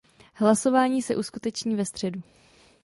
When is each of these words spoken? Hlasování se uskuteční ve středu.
Hlasování 0.33 1.01
se 1.01 1.15
uskuteční 1.15 1.75
ve 1.75 1.85
středu. 1.85 2.21